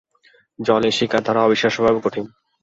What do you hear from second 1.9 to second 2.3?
কঠিন।